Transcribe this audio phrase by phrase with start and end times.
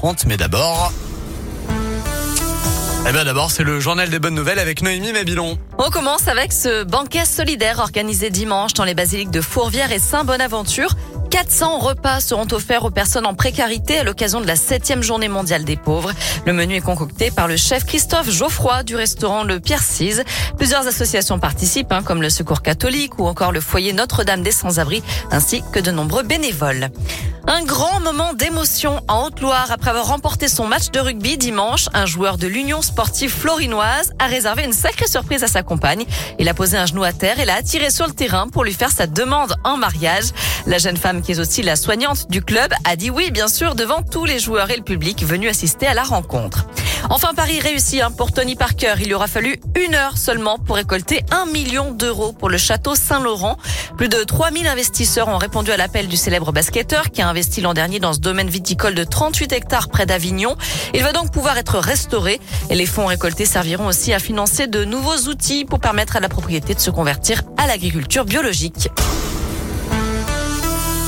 [0.00, 0.24] 7h30.
[0.26, 0.92] Mais d'abord...
[3.08, 5.58] Eh bien d'abord, c'est le journal des bonnes nouvelles avec Noémie Mabilon.
[5.78, 10.94] On commence avec ce banquet solidaire organisé dimanche dans les basiliques de Fourvière et Saint-Bonaventure.
[11.30, 15.64] 400 repas seront offerts aux personnes en précarité à l'occasion de la 7e journée mondiale
[15.64, 16.12] des pauvres.
[16.44, 20.22] Le menu est concocté par le chef Christophe Geoffroy du restaurant Le Pierre Cise.
[20.58, 25.02] Plusieurs associations participent, hein, comme le Secours catholique ou encore le foyer Notre-Dame des Sans-Abris,
[25.30, 26.90] ainsi que de nombreux bénévoles.
[27.52, 31.88] Un grand moment d'émotion en Haute-Loire après avoir remporté son match de rugby dimanche.
[31.92, 36.04] Un joueur de l'Union sportive florinoise a réservé une sacrée surprise à sa compagne.
[36.38, 38.72] Il a posé un genou à terre et l'a attiré sur le terrain pour lui
[38.72, 40.26] faire sa demande en mariage.
[40.66, 43.74] La jeune femme, qui est aussi la soignante du club, a dit oui, bien sûr,
[43.74, 46.66] devant tous les joueurs et le public venus assister à la rencontre.
[47.08, 48.94] Enfin, Paris réussit hein, pour Tony Parker.
[49.00, 52.94] Il lui aura fallu une heure seulement pour récolter un million d'euros pour le château
[52.94, 53.56] Saint-Laurent.
[53.96, 57.74] Plus de 3000 investisseurs ont répondu à l'appel du célèbre basketteur qui a investi l'an
[57.74, 60.56] dernier dans ce domaine viticole de 38 hectares près d'Avignon.
[60.94, 64.84] Il va donc pouvoir être restauré et les fonds récoltés serviront aussi à financer de
[64.84, 68.88] nouveaux outils pour permettre à la propriété de se convertir à l'agriculture biologique.